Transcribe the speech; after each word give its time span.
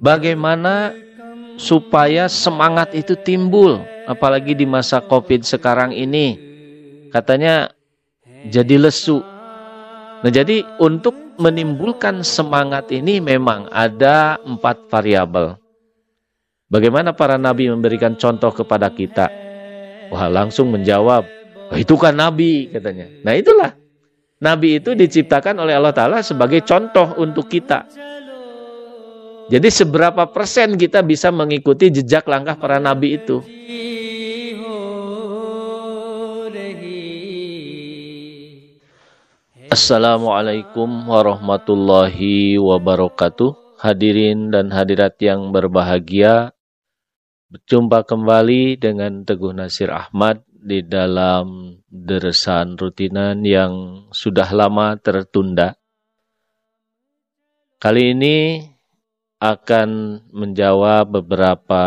bagaimana 0.00 0.96
supaya 1.60 2.26
semangat 2.26 2.96
itu 2.96 3.12
timbul 3.20 3.84
apalagi 4.08 4.56
di 4.56 4.64
masa 4.64 4.98
Covid 5.04 5.44
sekarang 5.44 5.92
ini. 5.92 6.50
Katanya 7.12 7.70
jadi 8.48 8.80
lesu. 8.80 9.20
Nah, 10.20 10.32
jadi 10.32 10.64
untuk 10.80 11.14
menimbulkan 11.40 12.24
semangat 12.24 12.88
ini 12.92 13.20
memang 13.20 13.68
ada 13.72 14.40
empat 14.40 14.88
variabel. 14.88 15.56
Bagaimana 16.70 17.10
para 17.10 17.34
nabi 17.34 17.66
memberikan 17.66 18.14
contoh 18.14 18.52
kepada 18.54 18.92
kita? 18.92 19.26
Wah, 20.10 20.30
langsung 20.30 20.70
menjawab, 20.70 21.26
oh, 21.70 21.78
itu 21.78 21.94
kan 21.98 22.14
nabi 22.14 22.70
katanya. 22.70 23.10
Nah, 23.26 23.34
itulah. 23.34 23.74
Nabi 24.40 24.80
itu 24.80 24.96
diciptakan 24.96 25.60
oleh 25.60 25.76
Allah 25.76 25.92
Ta'ala 25.92 26.24
sebagai 26.24 26.64
contoh 26.64 27.12
untuk 27.20 27.52
kita. 27.52 27.84
Jadi 29.50 29.66
seberapa 29.66 30.30
persen 30.30 30.78
kita 30.78 31.02
bisa 31.02 31.34
mengikuti 31.34 31.90
jejak 31.90 32.30
langkah 32.30 32.54
para 32.54 32.78
nabi 32.78 33.18
itu? 33.18 33.42
Assalamualaikum 39.74 40.86
warahmatullahi 40.86 42.62
wabarakatuh. 42.62 43.74
Hadirin 43.82 44.54
dan 44.54 44.70
hadirat 44.70 45.18
yang 45.18 45.50
berbahagia, 45.50 46.54
Berjumpa 47.50 48.06
kembali 48.06 48.78
dengan 48.78 49.26
Teguh 49.26 49.50
Nasir 49.50 49.90
Ahmad 49.90 50.46
di 50.54 50.86
dalam 50.86 51.74
deresan 51.90 52.78
rutinan 52.78 53.42
yang 53.42 54.06
sudah 54.14 54.46
lama 54.54 54.94
tertunda. 55.02 55.74
Kali 57.82 58.14
ini 58.14 58.69
akan 59.40 60.20
menjawab 60.30 61.16
beberapa 61.16 61.84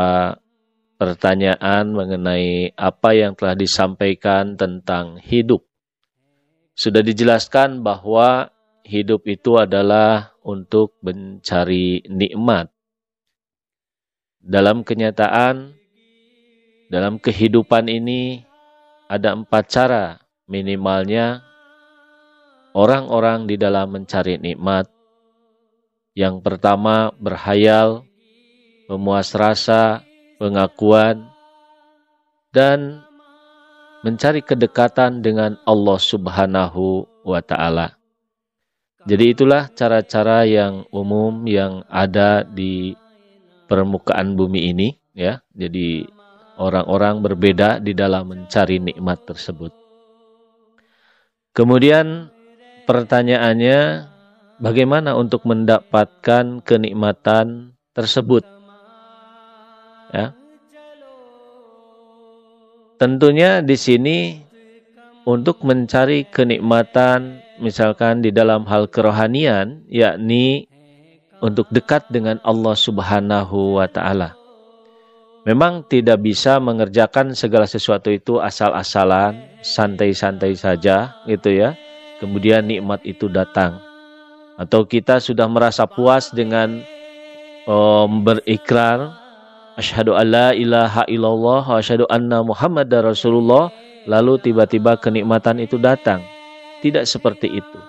pertanyaan 0.98 1.94
mengenai 1.94 2.73
apa 2.73 3.14
yang 3.14 3.38
telah 3.38 3.53
disampaikan 3.53 4.58
tentang 4.58 5.22
hidup. 5.22 5.61
Sudah 6.73 7.05
dijelaskan 7.05 7.86
bahwa 7.86 8.50
hidup 8.81 9.30
itu 9.30 9.61
adalah 9.61 10.33
untuk 10.42 10.97
mencari 11.05 12.02
nikmat 12.09 12.73
dalam 14.44 14.83
kenyataan, 14.83 15.72
dalam 16.92 17.16
kehidupan 17.16 17.88
ini 17.88 18.44
ada 19.08 19.31
empat 19.31 19.64
cara 19.72 20.05
minimalnya 20.52 21.39
orang-orang 22.75 23.47
di 23.47 23.55
dalam 23.55 23.94
mencari 23.95 24.36
nikmat. 24.38 24.92
Yang 26.14 26.45
pertama 26.45 27.09
berhayal, 27.17 28.06
memuas 28.86 29.33
rasa, 29.33 30.06
pengakuan, 30.38 31.25
dan 32.53 33.02
mencari 34.05 34.45
kedekatan 34.45 35.25
dengan 35.25 35.58
Allah 35.66 35.97
Subhanahu 35.97 37.09
wa 37.25 37.42
Ta'ala. 37.42 37.97
Jadi, 39.03 39.36
itulah 39.36 39.67
cara-cara 39.73 40.45
yang 40.47 40.86
umum 40.94 41.44
yang 41.50 41.83
ada 41.89 42.45
di 42.45 42.95
permukaan 43.67 44.38
bumi 44.38 44.70
ini 44.70 44.95
ya. 45.17 45.42
Jadi 45.58 46.05
orang-orang 46.61 47.25
berbeda 47.25 47.81
di 47.81 47.98
dalam 47.98 48.30
mencari 48.30 48.77
nikmat 48.77 49.25
tersebut. 49.25 49.73
Kemudian 51.53 52.30
pertanyaannya 52.86 54.09
bagaimana 54.61 55.17
untuk 55.17 55.45
mendapatkan 55.45 56.61
kenikmatan 56.61 57.77
tersebut? 57.93 58.45
Ya. 60.13 60.37
Tentunya 63.01 63.65
di 63.65 63.73
sini 63.73 64.39
untuk 65.25 65.63
mencari 65.65 66.27
kenikmatan 66.27 67.42
misalkan 67.59 68.21
di 68.21 68.30
dalam 68.30 68.67
hal 68.67 68.92
kerohanian 68.92 69.87
yakni 69.87 70.67
untuk 71.43 71.67
dekat 71.71 72.08
dengan 72.08 72.39
Allah 72.47 72.75
Subhanahu 72.77 73.81
wa 73.81 73.87
taala. 73.92 74.36
Memang 75.43 75.83
tidak 75.92 76.23
bisa 76.23 76.55
mengerjakan 76.63 77.36
segala 77.36 77.67
sesuatu 77.67 78.08
itu 78.08 78.39
asal-asalan, 78.39 79.59
santai-santai 79.59 80.55
saja 80.55 81.19
gitu 81.27 81.52
ya. 81.52 81.75
Kemudian 82.23 82.63
nikmat 82.63 83.03
itu 83.03 83.27
datang. 83.27 83.92
Atau 84.53 84.86
kita 84.86 85.17
sudah 85.17 85.49
merasa 85.49 85.89
puas 85.89 86.30
dengan 86.30 86.81
um, 87.65 88.21
berikrar 88.21 89.17
asyhadu 89.73 90.14
alla 90.14 90.53
ilaha 90.53 91.03
illallah 91.09 91.61
wa 91.65 91.77
asyhadu 91.81 92.05
anna 92.05 92.45
muhammadar 92.45 93.02
rasulullah 93.02 93.73
lalu 94.05 94.37
tiba-tiba 94.37 94.99
kenikmatan 95.02 95.63
itu 95.63 95.81
datang. 95.81 96.21
Tidak 96.86 97.08
seperti 97.08 97.47
itu. 97.49 97.80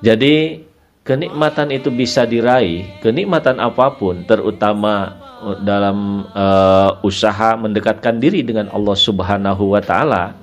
Jadi 0.00 0.62
kenikmatan 1.02 1.74
itu 1.74 1.90
bisa 1.90 2.22
diraih, 2.22 2.86
kenikmatan 3.02 3.58
apa 3.58 3.90
pun, 3.96 4.22
terutama 4.28 5.18
dalam 5.62 6.28
uh, 6.34 7.00
usaha 7.02 7.58
mendekatkan 7.58 8.22
diri 8.22 8.46
dengan 8.46 8.70
Allah 8.70 8.94
Subhanahu 8.94 9.74
wa 9.74 9.82
taala, 9.82 10.38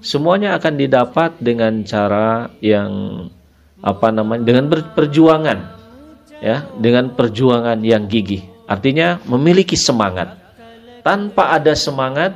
semuanya 0.00 0.56
akan 0.56 0.74
didapat 0.80 1.36
dengan 1.42 1.84
cara 1.84 2.48
yang 2.64 2.88
apa 3.84 4.08
namanya? 4.08 4.42
dengan 4.48 4.72
perjuangan 4.72 5.58
ya, 6.40 6.64
dengan 6.80 7.12
perjuangan 7.12 7.84
yang 7.84 8.08
gigih. 8.08 8.48
Artinya 8.64 9.20
memiliki 9.28 9.76
semangat. 9.76 10.40
Tanpa 11.04 11.52
ada 11.52 11.76
semangat, 11.76 12.32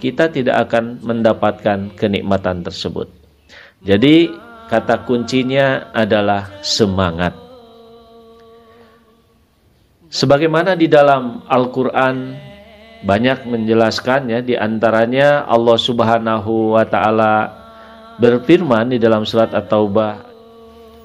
kita 0.00 0.32
tidak 0.32 0.64
akan 0.64 0.96
mendapatkan 1.04 1.92
kenikmatan 1.92 2.64
tersebut. 2.64 3.12
Jadi 3.84 4.32
Kata 4.68 5.00
kuncinya 5.08 5.88
adalah 5.96 6.60
semangat. 6.60 7.32
Sebagaimana 10.12 10.76
di 10.76 10.84
dalam 10.92 11.40
Al-Quran 11.48 12.36
banyak 13.00 13.48
menjelaskan 13.48 14.28
ya, 14.28 14.44
di 14.44 14.60
antaranya 14.60 15.48
Allah 15.48 15.78
Subhanahu 15.80 16.76
wa 16.76 16.84
taala 16.84 17.48
berfirman 18.20 18.92
di 18.92 19.00
dalam 19.00 19.24
surat 19.24 19.56
At-Taubah, 19.56 20.27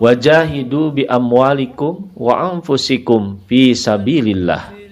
"Wajahidu 0.03 0.99
bi 0.99 1.03
amwalikum 1.07 2.11
wa 2.11 2.51
anfusikum 2.51 3.39
fi 3.47 3.71
sabilillah." 3.71 4.83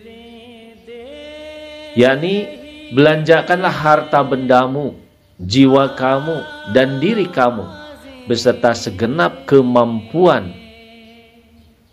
yakni 1.96 2.48
belanjakanlah 2.96 3.72
harta 3.72 4.24
bendamu, 4.24 4.96
jiwa 5.40 5.96
kamu 5.96 6.36
dan 6.72 7.04
diri 7.04 7.28
kamu 7.28 7.68
beserta 8.28 8.72
segenap 8.72 9.44
kemampuan 9.50 10.56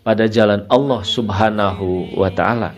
pada 0.05 0.29
jalan 0.29 0.63
Allah 0.71 1.01
Subhanahu 1.03 2.15
wa 2.15 2.29
taala. 2.31 2.71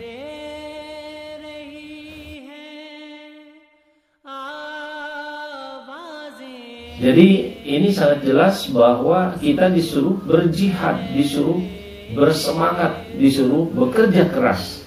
Jadi 7.02 7.58
ini 7.66 7.90
sangat 7.90 8.22
jelas 8.22 8.70
bahwa 8.70 9.34
kita 9.42 9.66
disuruh 9.74 10.14
berjihad, 10.22 11.10
disuruh 11.18 11.58
bersemangat, 12.14 12.94
disuruh 13.18 13.66
bekerja 13.74 14.30
keras 14.30 14.86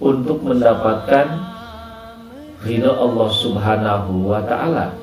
untuk 0.00 0.40
mendapatkan 0.40 1.28
ridha 2.64 2.88
Allah 2.88 3.28
Subhanahu 3.36 4.32
wa 4.32 4.40
taala. 4.48 4.96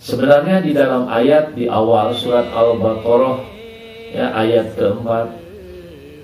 Sebenarnya 0.00 0.64
di 0.64 0.72
dalam 0.72 1.04
ayat 1.12 1.52
di 1.52 1.68
awal 1.68 2.16
surat 2.16 2.48
Al-Baqarah 2.48 3.36
ya 4.12 4.32
ayat 4.40 4.72
keempat 4.72 5.44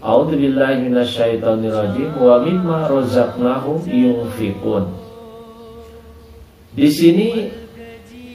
A'udzubillahi 0.01 0.89
minasyaitonirrajim 0.89 2.17
wa 2.17 2.41
mimma 2.41 2.89
razaqnahum 2.89 3.85
yunfiqun. 3.85 4.89
Di 6.73 6.89
sini 6.89 7.53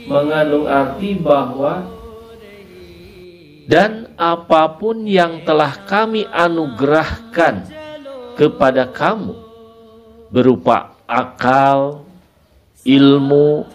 mengandung 0.06 0.70
arti 0.70 1.18
bahwa 1.18 1.86
dan 3.66 4.14
apa 4.16 4.78
pun 4.78 5.10
yang 5.10 5.42
telah 5.42 5.74
kami 5.90 6.30
anugerahkan 6.30 7.66
kepada 8.38 8.86
kamu 8.94 9.34
berupa 10.30 10.94
akal, 11.10 12.06
ilmu, 12.86 13.66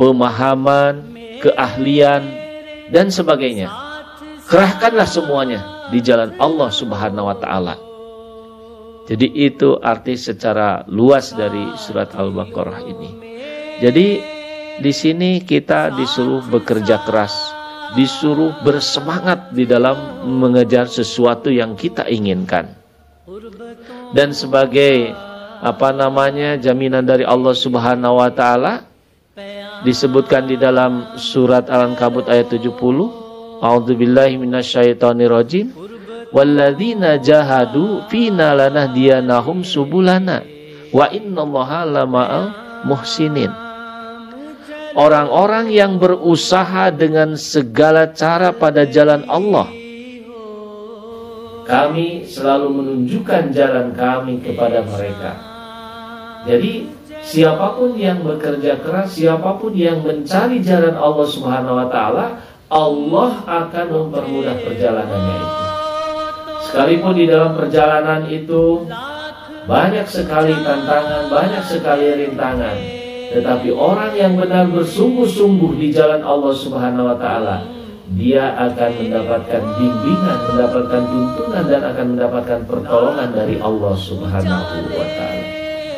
pemahaman, 0.00 1.12
keahlian, 1.44 2.24
dan 2.88 3.12
sebagainya. 3.12 3.68
Kerahkanlah 4.48 5.08
semuanya 5.08 5.60
di 5.92 6.00
jalan 6.00 6.32
Allah 6.40 6.72
Subhanahu 6.72 7.28
wa 7.28 7.36
taala. 7.36 7.76
Jadi 9.04 9.28
itu 9.36 9.76
arti 9.84 10.16
secara 10.16 10.88
luas 10.88 11.36
dari 11.36 11.76
surat 11.76 12.16
Al-Baqarah 12.16 12.80
ini. 12.88 13.10
Jadi 13.84 14.33
di 14.80 14.92
sini 14.94 15.42
kita 15.42 15.94
disuruh 15.94 16.42
bekerja 16.50 17.02
keras, 17.06 17.34
disuruh 17.94 18.64
bersemangat 18.66 19.54
di 19.54 19.68
dalam 19.68 20.26
mengejar 20.26 20.90
sesuatu 20.90 21.52
yang 21.52 21.78
kita 21.78 22.08
inginkan. 22.10 22.84
dan 24.14 24.30
sebagai 24.30 25.10
apa 25.64 25.90
namanya 25.90 26.54
jaminan 26.60 27.02
dari 27.02 27.26
Allah 27.26 27.56
Subhanahu 27.56 28.20
wa 28.20 28.30
taala 28.30 28.84
disebutkan 29.82 30.46
di 30.46 30.54
dalam 30.60 31.18
surat 31.18 31.66
Al-Ankabut 31.66 32.30
ayat 32.30 32.52
70 32.52 32.78
A'udzubillahi 33.64 34.38
minasyaitonirrajim 34.38 35.72
walladzina 36.30 37.16
jahadu 37.18 38.04
fina 38.12 38.52
lanahdiyanahum 38.54 39.64
subulana 39.64 40.44
wa 40.92 41.08
innallaha 41.10 41.88
lama'al 41.88 42.46
muhsinin 42.84 43.63
orang-orang 44.94 45.70
yang 45.70 45.98
berusaha 45.98 46.90
dengan 46.94 47.34
segala 47.34 48.10
cara 48.14 48.54
pada 48.54 48.86
jalan 48.86 49.26
Allah. 49.26 49.68
Kami 51.64 52.28
selalu 52.28 52.68
menunjukkan 52.70 53.50
jalan 53.56 53.96
kami 53.96 54.38
kepada 54.44 54.84
mereka. 54.84 55.32
Jadi 56.44 56.86
siapa 57.24 57.80
pun 57.80 57.96
yang 57.96 58.20
bekerja 58.20 58.84
keras, 58.84 59.16
siapa 59.16 59.56
pun 59.56 59.72
yang 59.72 60.04
mencari 60.04 60.60
jalan 60.60 60.92
Allah 60.92 61.26
Subhanahu 61.26 61.80
wa 61.80 61.88
taala, 61.88 62.26
Allah 62.68 63.30
akan 63.48 63.86
mempermudah 63.88 64.56
perjalanannya 64.60 65.36
itu. 65.40 65.64
Sekalipun 66.68 67.14
di 67.16 67.24
dalam 67.24 67.56
perjalanan 67.56 68.28
itu 68.28 68.84
banyak 69.64 70.04
sekali 70.04 70.52
tantangan, 70.52 71.32
banyak 71.32 71.64
sekali 71.64 72.28
rintangan, 72.28 72.76
tetapi 73.34 73.74
orang 73.74 74.14
yang 74.14 74.38
benar 74.38 74.70
bersungguh-sungguh 74.70 75.74
di 75.82 75.90
jalan 75.90 76.22
Allah 76.22 76.54
Subhanahu 76.54 77.10
wa 77.10 77.18
taala, 77.18 77.66
dia 78.14 78.54
akan 78.54 78.90
mendapatkan 78.94 79.62
bimbingan, 79.74 80.38
mendapatkan 80.54 81.02
tuntunan 81.10 81.64
dan 81.66 81.82
akan 81.82 82.06
mendapatkan 82.14 82.60
pertolongan 82.62 83.28
dari 83.34 83.58
Allah 83.58 83.94
Subhanahu 83.98 84.76
wa 84.94 85.06
taala. 85.18 85.44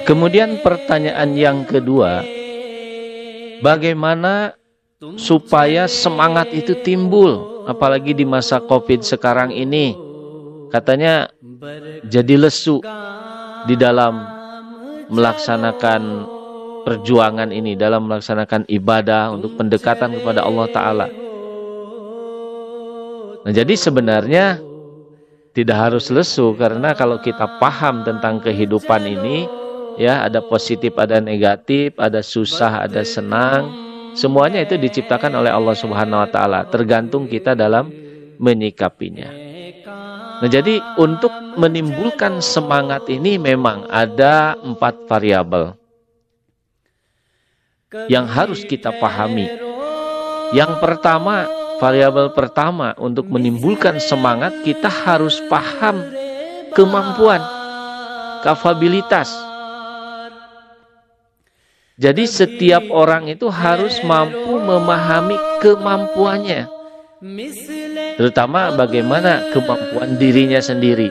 Kemudian 0.08 0.64
pertanyaan 0.64 1.36
yang 1.36 1.68
kedua, 1.68 2.24
bagaimana 3.60 4.56
supaya 5.20 5.84
semangat 5.84 6.56
itu 6.56 6.72
timbul, 6.80 7.68
apalagi 7.68 8.16
di 8.16 8.24
masa 8.24 8.64
Covid 8.64 9.04
sekarang 9.04 9.52
ini? 9.52 9.92
Katanya 10.72 11.28
jadi 12.08 12.48
lesu 12.48 12.80
di 13.68 13.74
dalam 13.76 14.24
melaksanakan 15.12 16.32
perjuangan 16.86 17.50
ini, 17.50 17.74
dalam 17.74 18.06
melaksanakan 18.06 18.70
ibadah 18.70 19.34
untuk 19.34 19.58
pendekatan 19.58 20.14
kepada 20.22 20.46
Allah 20.46 20.66
Ta'ala. 20.70 21.06
Nah, 23.42 23.52
jadi 23.52 23.74
sebenarnya 23.74 24.62
tidak 25.50 25.90
harus 25.90 26.14
lesu 26.14 26.54
karena 26.54 26.94
kalau 26.94 27.18
kita 27.18 27.58
paham 27.58 28.06
tentang 28.06 28.38
kehidupan 28.38 29.02
ini, 29.02 29.50
ya 29.96 30.28
ada 30.28 30.44
positif 30.44 30.94
ada 31.00 31.18
negatif 31.18 31.96
ada 31.96 32.20
susah 32.20 32.84
ada 32.84 33.02
senang 33.02 33.72
semuanya 34.12 34.62
itu 34.62 34.76
diciptakan 34.76 35.32
oleh 35.32 35.50
Allah 35.50 35.72
Subhanahu 35.72 36.22
wa 36.22 36.28
taala 36.28 36.68
tergantung 36.68 37.26
kita 37.26 37.56
dalam 37.56 37.88
menyikapinya 38.36 39.32
nah 40.44 40.48
jadi 40.48 40.84
untuk 41.00 41.32
menimbulkan 41.56 42.44
semangat 42.44 43.08
ini 43.08 43.40
memang 43.40 43.88
ada 43.88 44.54
empat 44.60 45.08
variabel 45.08 45.72
yang 48.06 48.26
harus 48.26 48.66
kita 48.66 48.90
pahami 48.98 49.46
yang 50.54 50.78
pertama 50.82 51.46
variabel 51.78 52.32
pertama 52.34 52.96
untuk 52.98 53.28
menimbulkan 53.30 54.00
semangat 54.02 54.52
kita 54.66 54.88
harus 54.88 55.38
paham 55.46 56.00
kemampuan 56.74 57.42
kapabilitas 58.42 59.46
jadi 61.96 62.28
setiap 62.28 62.92
orang 62.92 63.24
itu 63.32 63.48
harus 63.48 64.04
mampu 64.04 64.60
memahami 64.60 65.40
kemampuannya. 65.64 66.68
Terutama 68.20 68.76
bagaimana 68.76 69.48
kemampuan 69.56 70.20
dirinya 70.20 70.60
sendiri. 70.60 71.08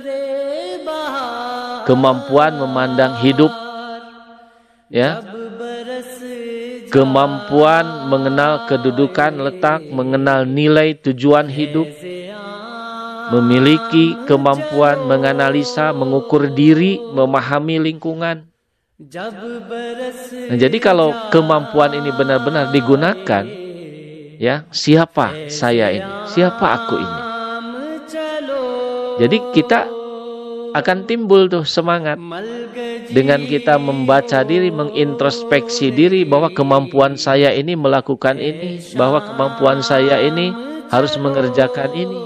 Kemampuan 1.90 2.62
memandang 2.62 3.18
hidup. 3.18 3.50
Ya. 4.94 5.26
Kemampuan 6.96 8.08
mengenal 8.08 8.64
kedudukan, 8.72 9.36
letak, 9.44 9.84
mengenal 9.92 10.48
nilai 10.48 10.96
tujuan 10.96 11.52
hidup. 11.52 11.92
Memiliki 13.36 14.16
kemampuan 14.24 15.04
menganalisa, 15.04 15.92
mengukur 15.92 16.48
diri, 16.56 17.02
memahami 17.12 17.84
lingkungan 17.84 18.48
Nah, 18.96 20.56
jadi 20.56 20.78
kalau 20.80 21.12
kemampuan 21.28 21.92
ini 22.00 22.16
benar-benar 22.16 22.72
digunakan, 22.72 23.44
ya 24.40 24.64
siapa 24.72 25.52
saya 25.52 25.92
ini, 25.92 26.12
siapa 26.32 26.64
aku 26.64 26.96
ini. 27.04 27.22
Jadi 29.20 29.38
kita 29.52 29.92
akan 30.76 31.08
timbul 31.08 31.48
tuh 31.48 31.64
semangat 31.64 32.20
dengan 33.08 33.48
kita 33.48 33.80
membaca 33.80 34.44
diri, 34.44 34.68
mengintrospeksi 34.68 35.96
diri 35.96 36.28
bahwa 36.28 36.52
kemampuan 36.52 37.16
saya 37.16 37.56
ini 37.56 37.80
melakukan 37.80 38.36
ini, 38.36 38.84
bahwa 39.00 39.24
kemampuan 39.24 39.80
saya 39.80 40.20
ini 40.20 40.52
harus 40.92 41.16
mengerjakan 41.16 41.96
ini. 41.96 42.20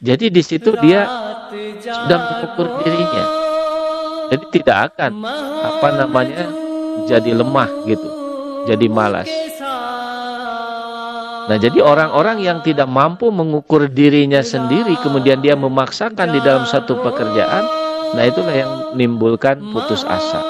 Jadi 0.00 0.30
di 0.30 0.42
situ 0.46 0.70
dia 0.78 1.04
sudah 1.82 2.18
mengukur 2.30 2.66
dirinya. 2.86 3.26
Jadi 4.30 4.44
tidak 4.54 4.94
akan 4.94 5.26
apa 5.66 5.88
namanya 5.98 6.46
jadi 7.10 7.34
lemah 7.34 7.68
gitu, 7.90 8.08
jadi 8.70 8.86
malas. 8.86 9.26
Nah, 11.50 11.58
jadi 11.58 11.82
orang-orang 11.82 12.46
yang 12.46 12.62
tidak 12.62 12.86
mampu 12.86 13.26
mengukur 13.34 13.90
dirinya 13.90 14.38
sendiri 14.38 14.94
kemudian 15.02 15.42
dia 15.42 15.58
memaksakan 15.58 16.30
di 16.30 16.38
dalam 16.38 16.62
satu 16.62 17.02
pekerjaan, 17.02 17.66
nah 18.14 18.22
itulah 18.22 18.54
yang 18.54 18.70
menimbulkan 18.94 19.58
putus 19.74 20.06
asa. 20.06 20.46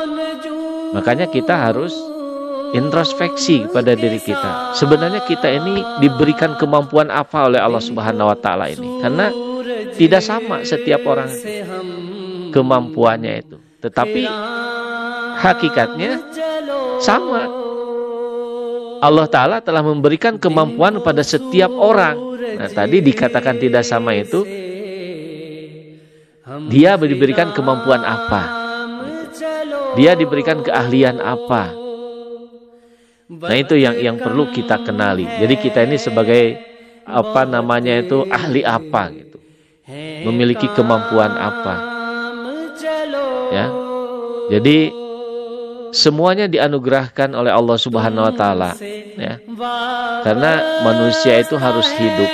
Makanya 0.93 1.25
kita 1.32 1.56
harus 1.56 1.97
introspeksi 2.76 3.64
pada 3.73 3.97
diri 3.97 4.20
kita. 4.20 4.76
Sebenarnya 4.76 5.25
kita 5.25 5.49
ini 5.49 5.81
diberikan 6.05 6.61
kemampuan 6.61 7.08
apa 7.08 7.49
oleh 7.49 7.64
Allah 7.64 7.81
Subhanahu 7.81 8.29
wa 8.29 8.37
taala 8.37 8.69
ini? 8.69 9.00
Karena 9.00 9.32
tidak 9.97 10.20
sama 10.20 10.69
setiap 10.69 11.00
orang 11.08 11.32
kemampuannya 12.52 13.40
itu. 13.40 13.57
Tetapi 13.80 14.23
hakikatnya 15.40 16.21
sama. 17.00 17.60
Allah 19.00 19.26
Ta'ala 19.26 19.57
telah 19.64 19.80
memberikan 19.80 20.37
kemampuan 20.37 21.00
pada 21.00 21.25
setiap 21.25 21.73
orang. 21.73 22.16
Nah 22.61 22.69
tadi 22.69 23.00
dikatakan 23.00 23.57
tidak 23.57 23.85
sama 23.85 24.12
itu. 24.12 24.45
Dia 26.69 27.00
diberikan 27.00 27.57
kemampuan 27.57 28.04
apa? 28.04 28.42
Dia 29.97 30.12
diberikan 30.12 30.61
keahlian 30.61 31.19
apa? 31.19 31.73
Nah 33.30 33.57
itu 33.57 33.78
yang 33.78 33.97
yang 33.97 34.16
perlu 34.19 34.50
kita 34.52 34.83
kenali. 34.83 35.25
Jadi 35.25 35.54
kita 35.57 35.87
ini 35.87 35.97
sebagai 35.97 36.59
apa 37.07 37.47
namanya 37.49 38.02
itu 38.02 38.26
ahli 38.28 38.61
apa 38.66 39.14
gitu. 39.14 39.38
Memiliki 40.28 40.69
kemampuan 40.76 41.33
apa? 41.35 41.75
Ya. 43.50 43.66
Jadi 44.50 45.00
semuanya 45.92 46.47
dianugerahkan 46.47 47.35
oleh 47.35 47.50
Allah 47.50 47.76
Subhanahu 47.78 48.26
wa 48.30 48.35
taala 48.35 48.70
ya. 49.16 49.38
Karena 50.25 50.82
manusia 50.87 51.38
itu 51.40 51.54
harus 51.59 51.87
hidup. 51.94 52.30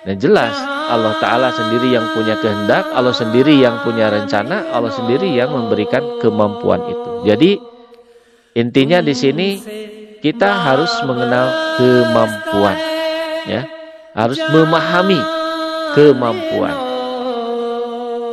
Dan 0.00 0.16
jelas 0.16 0.56
Allah 0.88 1.12
taala 1.20 1.52
sendiri 1.52 1.92
yang 1.92 2.08
punya 2.16 2.40
kehendak, 2.40 2.88
Allah 2.96 3.12
sendiri 3.12 3.60
yang 3.60 3.84
punya 3.84 4.08
rencana, 4.08 4.72
Allah 4.72 4.90
sendiri 4.90 5.28
yang 5.28 5.52
memberikan 5.52 6.18
kemampuan 6.18 6.80
itu. 6.88 7.10
Jadi 7.28 7.50
intinya 8.56 9.04
di 9.04 9.12
sini 9.12 9.48
kita 10.24 10.48
harus 10.48 10.90
mengenal 11.04 11.76
kemampuan 11.76 12.76
ya. 13.44 13.62
Harus 14.10 14.42
memahami 14.50 15.20
kemampuan 15.94 16.90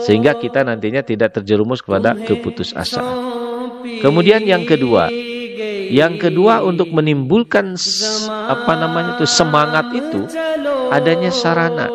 sehingga 0.08 0.40
kita 0.40 0.64
nantinya 0.64 1.04
tidak 1.04 1.36
terjerumus 1.36 1.84
kepada 1.84 2.16
keputusasaan. 2.16 3.27
Kemudian 4.02 4.46
yang 4.46 4.64
kedua, 4.68 5.10
yang 5.88 6.20
kedua 6.20 6.62
untuk 6.62 6.92
menimbulkan 6.92 7.80
apa 8.30 8.74
namanya 8.76 9.18
itu 9.18 9.26
semangat 9.26 9.88
itu 9.96 10.28
adanya 10.92 11.32
sarana. 11.32 11.88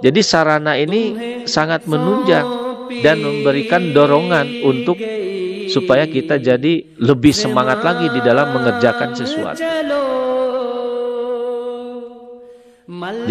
Jadi 0.00 0.20
sarana 0.24 0.80
ini 0.80 1.02
sangat 1.44 1.84
menunjang 1.84 2.46
dan 3.04 3.20
memberikan 3.20 3.92
dorongan 3.92 4.64
untuk 4.64 4.96
supaya 5.70 6.08
kita 6.08 6.40
jadi 6.40 6.98
lebih 6.98 7.30
semangat 7.30 7.84
lagi 7.84 8.10
di 8.10 8.20
dalam 8.24 8.50
mengerjakan 8.56 9.14
sesuatu. 9.14 9.62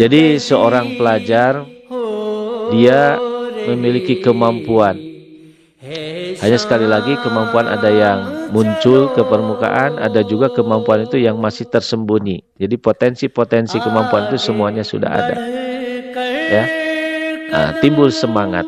Jadi 0.00 0.40
seorang 0.40 0.96
pelajar 0.96 1.68
dia 2.72 3.18
memiliki 3.68 4.24
kemampuan. 4.24 5.09
Hanya 6.40 6.56
sekali 6.56 6.88
lagi 6.88 7.20
kemampuan 7.20 7.68
ada 7.68 7.92
yang 7.92 8.48
muncul 8.48 9.12
ke 9.12 9.20
permukaan, 9.20 10.00
ada 10.00 10.24
juga 10.24 10.48
kemampuan 10.48 11.04
itu 11.04 11.20
yang 11.20 11.36
masih 11.36 11.68
tersembunyi. 11.68 12.40
Jadi 12.56 12.80
potensi-potensi 12.80 13.76
kemampuan 13.76 14.32
itu 14.32 14.40
semuanya 14.40 14.80
sudah 14.80 15.10
ada. 15.12 15.36
Ya. 16.48 16.64
Nah, 17.52 17.70
timbul 17.84 18.08
semangat. 18.08 18.64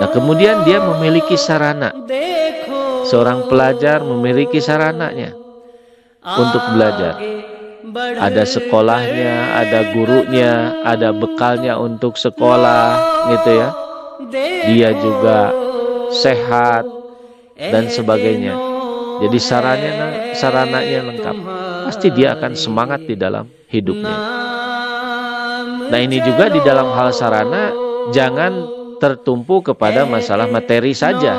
Nah, 0.00 0.08
kemudian 0.08 0.64
dia 0.64 0.80
memiliki 0.80 1.36
sarana. 1.36 1.92
Seorang 3.04 3.44
pelajar 3.52 4.00
memiliki 4.00 4.56
sarananya 4.58 5.36
untuk 6.24 6.64
belajar. 6.72 7.20
Ada 7.94 8.48
sekolahnya, 8.48 9.60
ada 9.60 9.92
gurunya, 9.92 10.80
ada 10.82 11.12
bekalnya 11.12 11.76
untuk 11.76 12.16
sekolah, 12.16 12.96
gitu 13.36 13.50
ya. 13.52 13.68
Dia 14.66 14.90
juga 14.98 15.52
sehat 16.14 16.84
dan 17.58 17.90
sebagainya. 17.90 18.54
Jadi 19.22 19.38
sarannya 19.38 19.92
sarananya 20.34 21.00
lengkap. 21.10 21.36
Pasti 21.90 22.08
dia 22.10 22.34
akan 22.34 22.52
semangat 22.58 23.06
di 23.06 23.14
dalam 23.14 23.46
hidupnya. 23.70 24.18
Nah, 25.84 26.00
ini 26.00 26.18
juga 26.24 26.48
di 26.48 26.58
dalam 26.64 26.90
hal 26.96 27.12
sarana 27.12 27.70
jangan 28.10 28.52
tertumpu 28.98 29.60
kepada 29.60 30.08
masalah 30.08 30.48
materi 30.48 30.96
saja 30.96 31.36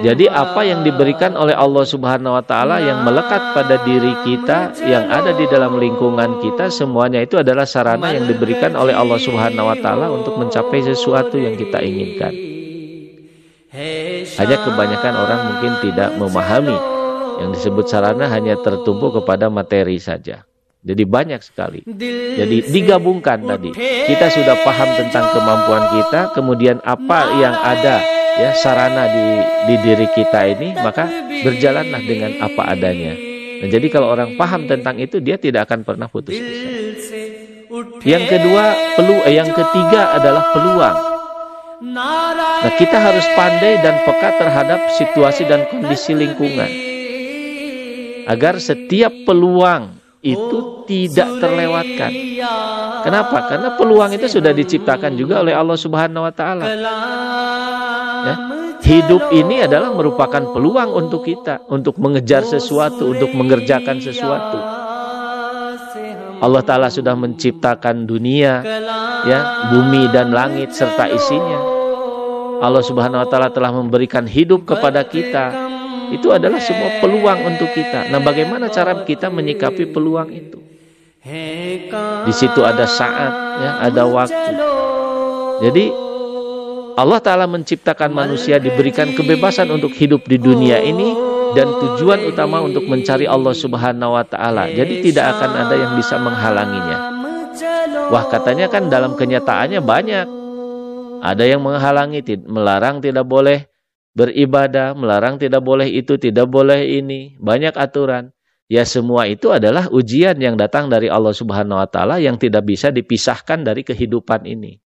jadi 0.00 0.32
apa 0.32 0.64
yang 0.64 0.80
diberikan 0.80 1.36
oleh 1.36 1.52
Allah 1.52 1.84
Subhanahu 1.84 2.36
wa 2.36 2.44
taala 2.44 2.80
yang 2.80 3.04
melekat 3.04 3.52
pada 3.52 3.80
diri 3.84 4.16
kita, 4.24 4.72
yang 4.88 5.12
ada 5.12 5.36
di 5.36 5.44
dalam 5.48 5.76
lingkungan 5.76 6.40
kita, 6.40 6.72
semuanya 6.72 7.20
itu 7.20 7.36
adalah 7.36 7.68
sarana 7.68 8.08
yang 8.12 8.24
diberikan 8.24 8.72
oleh 8.76 8.96
Allah 8.96 9.20
Subhanahu 9.20 9.68
wa 9.68 9.76
taala 9.76 10.08
untuk 10.08 10.40
mencapai 10.40 10.80
sesuatu 10.84 11.36
yang 11.36 11.54
kita 11.54 11.84
inginkan. 11.84 12.32
Hanya 14.40 14.56
kebanyakan 14.66 15.14
orang 15.14 15.40
mungkin 15.52 15.72
tidak 15.84 16.10
memahami 16.18 16.78
yang 17.40 17.50
disebut 17.54 17.86
sarana 17.86 18.26
hanya 18.28 18.58
tertumpu 18.60 19.14
kepada 19.20 19.48
materi 19.48 19.96
saja. 20.00 20.44
Jadi 20.80 21.04
banyak 21.04 21.40
sekali. 21.44 21.84
Jadi 22.40 22.72
digabungkan 22.72 23.44
tadi. 23.44 23.70
Kita 24.08 24.32
sudah 24.32 24.64
paham 24.64 24.90
tentang 24.96 25.28
kemampuan 25.36 25.84
kita, 25.92 26.32
kemudian 26.32 26.80
apa 26.80 27.36
yang 27.36 27.52
ada 27.52 28.19
ya 28.38 28.50
sarana 28.54 29.10
di 29.10 29.26
di 29.66 29.74
diri 29.82 30.06
kita 30.12 30.40
ini 30.46 30.76
maka 30.78 31.08
berjalanlah 31.42 32.02
dengan 32.04 32.38
apa 32.38 32.62
adanya. 32.70 33.12
Nah, 33.60 33.68
jadi 33.68 33.86
kalau 33.92 34.08
orang 34.08 34.40
paham 34.40 34.64
tentang 34.64 34.96
itu 34.96 35.20
dia 35.20 35.36
tidak 35.36 35.68
akan 35.68 35.84
pernah 35.84 36.08
putus 36.08 36.32
asa. 36.36 36.80
Yang 38.02 38.24
kedua, 38.34 38.64
pelu 38.98 39.16
eh, 39.28 39.34
yang 39.36 39.50
ketiga 39.52 40.16
adalah 40.16 40.50
peluang. 40.50 40.98
Nah, 41.80 42.72
kita 42.76 42.98
harus 42.98 43.24
pandai 43.36 43.80
dan 43.80 44.04
peka 44.04 44.36
terhadap 44.36 44.80
situasi 44.96 45.48
dan 45.48 45.68
kondisi 45.70 46.12
lingkungan. 46.12 46.68
Agar 48.28 48.60
setiap 48.60 49.12
peluang 49.24 49.96
itu 50.20 50.84
tidak 50.84 51.40
terlewatkan. 51.40 52.12
Kenapa? 53.00 53.48
Karena 53.48 53.68
peluang 53.80 54.12
itu 54.12 54.28
sudah 54.28 54.52
diciptakan 54.52 55.16
juga 55.16 55.40
oleh 55.40 55.56
Allah 55.56 55.78
Subhanahu 55.80 56.28
wa 56.28 56.34
taala. 56.34 56.64
Ya. 58.20 58.34
Hidup 58.80 59.30
ini 59.30 59.62
adalah 59.62 59.92
merupakan 59.92 60.40
peluang 60.50 60.90
untuk 60.96 61.22
kita 61.22 61.62
untuk 61.68 62.00
mengejar 62.00 62.42
sesuatu, 62.42 63.12
untuk 63.12 63.30
mengerjakan 63.36 64.00
sesuatu. 64.02 64.58
Allah 66.40 66.62
taala 66.64 66.88
sudah 66.88 67.12
menciptakan 67.12 68.08
dunia, 68.08 68.64
ya, 69.28 69.68
bumi 69.68 70.08
dan 70.08 70.32
langit 70.32 70.72
serta 70.72 71.06
isinya. 71.12 71.60
Allah 72.60 72.80
Subhanahu 72.80 73.20
wa 73.20 73.28
taala 73.28 73.52
telah 73.52 73.72
memberikan 73.72 74.24
hidup 74.24 74.64
kepada 74.64 75.04
kita. 75.04 75.52
Itu 76.10 76.34
adalah 76.34 76.58
semua 76.58 76.98
peluang 76.98 77.54
untuk 77.54 77.70
kita. 77.70 78.10
Nah, 78.10 78.18
bagaimana 78.18 78.66
cara 78.72 79.06
kita 79.06 79.30
menyikapi 79.30 79.94
peluang 79.94 80.32
itu? 80.32 80.58
Di 82.26 82.32
situ 82.32 82.64
ada 82.64 82.88
saat, 82.88 83.32
ya, 83.60 83.70
ada 83.86 84.02
waktu. 84.08 84.56
Jadi 85.60 86.09
Allah 87.00 87.16
Ta'ala 87.16 87.48
menciptakan 87.48 88.12
manusia 88.12 88.60
diberikan 88.60 89.16
kebebasan 89.16 89.72
untuk 89.72 89.96
hidup 89.96 90.28
di 90.28 90.36
dunia 90.36 90.84
ini 90.84 91.16
dan 91.56 91.66
tujuan 91.66 92.28
utama 92.28 92.60
untuk 92.60 92.84
mencari 92.86 93.24
Allah 93.24 93.56
Subhanahu 93.56 94.14
wa 94.14 94.24
taala. 94.28 94.68
Jadi 94.70 95.10
tidak 95.10 95.38
akan 95.38 95.50
ada 95.66 95.74
yang 95.80 95.92
bisa 95.96 96.20
menghalanginya. 96.20 96.98
Wah, 98.10 98.26
katanya 98.28 98.68
kan 98.68 98.90
dalam 98.90 99.16
kenyataannya 99.16 99.80
banyak. 99.82 100.26
Ada 101.20 101.44
yang 101.44 101.60
menghalangi, 101.60 102.24
melarang 102.48 103.00
tidak 103.04 103.28
boleh 103.28 103.68
beribadah, 104.16 104.96
melarang 104.96 105.36
tidak 105.36 105.60
boleh 105.60 105.88
itu, 105.88 106.16
tidak 106.16 106.48
boleh 106.48 106.80
ini, 106.84 107.36
banyak 107.40 107.76
aturan. 107.76 108.32
Ya 108.70 108.86
semua 108.86 109.26
itu 109.26 109.50
adalah 109.50 109.90
ujian 109.90 110.38
yang 110.38 110.54
datang 110.54 110.86
dari 110.86 111.10
Allah 111.10 111.34
Subhanahu 111.34 111.82
wa 111.82 111.88
taala 111.90 112.22
yang 112.22 112.38
tidak 112.38 112.62
bisa 112.62 112.94
dipisahkan 112.94 113.66
dari 113.66 113.82
kehidupan 113.82 114.46
ini. 114.46 114.78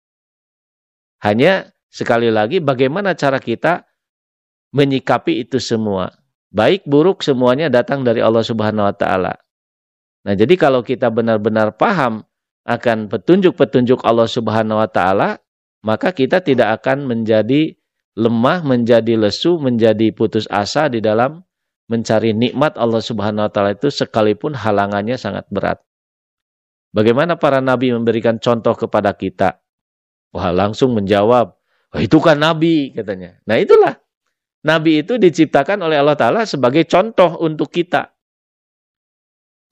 Hanya 1.20 1.73
Sekali 1.94 2.34
lagi, 2.34 2.58
bagaimana 2.58 3.14
cara 3.14 3.38
kita 3.38 3.86
menyikapi 4.74 5.46
itu 5.46 5.62
semua? 5.62 6.10
Baik 6.50 6.90
buruk 6.90 7.22
semuanya 7.22 7.70
datang 7.70 8.02
dari 8.02 8.18
Allah 8.18 8.42
Subhanahu 8.42 8.90
wa 8.90 8.96
taala. 8.98 9.38
Nah, 10.26 10.34
jadi 10.34 10.58
kalau 10.58 10.82
kita 10.82 11.14
benar-benar 11.14 11.78
paham 11.78 12.26
akan 12.66 13.14
petunjuk-petunjuk 13.14 14.02
Allah 14.02 14.26
Subhanahu 14.26 14.82
wa 14.82 14.90
taala, 14.90 15.38
maka 15.86 16.10
kita 16.10 16.42
tidak 16.42 16.82
akan 16.82 17.06
menjadi 17.06 17.78
lemah, 18.18 18.66
menjadi 18.66 19.14
lesu, 19.14 19.62
menjadi 19.62 20.10
putus 20.18 20.50
asa 20.50 20.90
di 20.90 20.98
dalam 20.98 21.46
mencari 21.94 22.34
nikmat 22.34 22.74
Allah 22.74 23.06
Subhanahu 23.06 23.46
wa 23.46 23.52
taala 23.54 23.78
itu 23.78 23.94
sekalipun 23.94 24.58
halangannya 24.58 25.14
sangat 25.14 25.46
berat. 25.54 25.78
Bagaimana 26.90 27.38
para 27.38 27.62
nabi 27.62 27.94
memberikan 27.94 28.42
contoh 28.42 28.74
kepada 28.74 29.14
kita? 29.14 29.62
Wah, 30.34 30.50
langsung 30.50 30.98
menjawab, 30.98 31.54
Oh, 31.94 32.02
itu 32.02 32.18
kan 32.18 32.42
nabi 32.42 32.90
katanya. 32.92 33.38
Nah 33.46 33.62
itulah. 33.62 33.94
Nabi 34.64 35.04
itu 35.04 35.20
diciptakan 35.20 35.84
oleh 35.84 36.00
Allah 36.00 36.16
Ta'ala 36.16 36.42
sebagai 36.48 36.88
contoh 36.88 37.36
untuk 37.44 37.68
kita. 37.70 38.16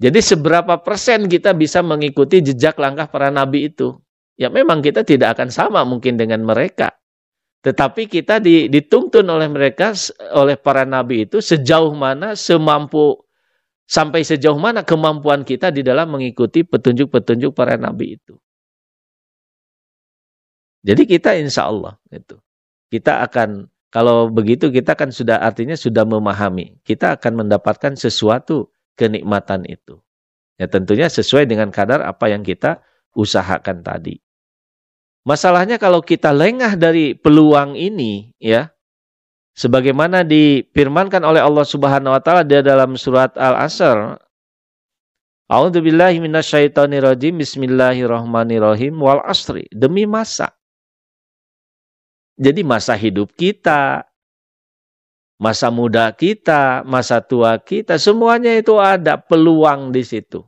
Jadi 0.01 0.19
seberapa 0.19 0.81
persen 0.81 1.29
kita 1.29 1.53
bisa 1.53 1.79
mengikuti 1.85 2.41
jejak 2.41 2.75
langkah 2.81 3.05
para 3.05 3.29
nabi 3.29 3.69
itu? 3.69 4.01
Ya 4.33 4.49
memang 4.49 4.81
kita 4.81 5.05
tidak 5.05 5.37
akan 5.37 5.53
sama 5.53 5.85
mungkin 5.85 6.17
dengan 6.17 6.41
mereka. 6.41 6.97
Tetapi 7.61 8.09
kita 8.09 8.41
dituntun 8.41 9.29
oleh 9.29 9.45
mereka, 9.45 9.93
oleh 10.33 10.57
para 10.57 10.81
nabi 10.81 11.29
itu 11.29 11.37
sejauh 11.37 11.93
mana, 11.93 12.33
semampu, 12.33 13.21
sampai 13.85 14.25
sejauh 14.25 14.57
mana 14.57 14.81
kemampuan 14.81 15.45
kita 15.45 15.69
di 15.69 15.85
dalam 15.85 16.09
mengikuti 16.09 16.65
petunjuk-petunjuk 16.65 17.53
para 17.53 17.77
nabi 17.77 18.17
itu. 18.17 18.40
Jadi 20.81 21.05
kita 21.05 21.37
insya 21.37 21.69
Allah 21.69 21.97
itu 22.09 22.41
kita 22.89 23.21
akan 23.29 23.69
kalau 23.93 24.31
begitu 24.33 24.73
kita 24.73 24.97
kan 24.97 25.13
sudah 25.13 25.37
artinya 25.39 25.77
sudah 25.77 26.03
memahami 26.03 26.81
kita 26.81 27.15
akan 27.19 27.45
mendapatkan 27.45 27.93
sesuatu 27.93 28.73
kenikmatan 28.97 29.65
itu. 29.69 30.01
Ya 30.57 30.69
tentunya 30.69 31.09
sesuai 31.09 31.49
dengan 31.49 31.73
kadar 31.73 32.05
apa 32.05 32.29
yang 32.29 32.45
kita 32.45 32.85
usahakan 33.17 33.81
tadi. 33.81 34.21
Masalahnya 35.21 35.77
kalau 35.77 36.01
kita 36.01 36.33
lengah 36.33 36.73
dari 36.77 37.13
peluang 37.13 37.77
ini 37.77 38.33
ya 38.41 38.73
sebagaimana 39.53 40.25
difirmankan 40.25 41.21
oleh 41.21 41.41
Allah 41.41 41.65
Subhanahu 41.65 42.13
wa 42.13 42.21
taala 42.21 42.41
di 42.41 42.57
dalam 42.61 42.97
surat 42.97 43.37
Al-Asr 43.37 44.17
A'udzubillahi 45.51 46.23
minasyaitonirrajim 46.23 47.37
Bismillahirrahmanirrahim 47.37 48.95
wal 48.97 49.19
asri 49.27 49.67
demi 49.69 50.07
masa 50.07 50.55
jadi 52.41 52.65
masa 52.65 52.97
hidup 52.97 53.37
kita, 53.37 54.09
masa 55.37 55.69
muda 55.69 56.09
kita, 56.09 56.81
masa 56.89 57.21
tua 57.21 57.61
kita, 57.61 58.01
semuanya 58.01 58.57
itu 58.57 58.81
ada 58.81 59.21
peluang 59.21 59.93
di 59.93 60.01
situ. 60.01 60.41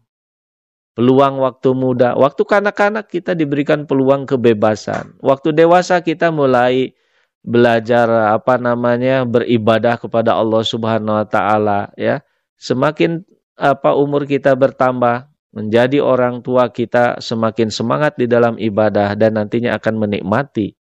Peluang 0.97 1.37
waktu 1.41 1.69
muda, 1.77 2.17
waktu 2.17 2.41
kanak-kanak 2.49 3.09
kita 3.13 3.37
diberikan 3.37 3.85
peluang 3.85 4.25
kebebasan. 4.25 5.17
Waktu 5.21 5.53
dewasa 5.53 6.01
kita 6.01 6.33
mulai 6.33 6.97
belajar 7.45 8.09
apa 8.33 8.57
namanya 8.57 9.25
beribadah 9.25 9.97
kepada 10.01 10.33
Allah 10.33 10.65
Subhanahu 10.65 11.17
wa 11.17 11.27
taala 11.29 11.93
ya. 11.97 12.25
Semakin 12.57 13.21
apa 13.57 13.93
umur 13.97 14.25
kita 14.29 14.53
bertambah, 14.53 15.29
menjadi 15.53 16.01
orang 16.01 16.41
tua 16.41 16.69
kita 16.73 17.21
semakin 17.21 17.69
semangat 17.69 18.17
di 18.17 18.25
dalam 18.25 18.57
ibadah 18.57 19.13
dan 19.13 19.37
nantinya 19.37 19.77
akan 19.77 19.93
menikmati 19.97 20.77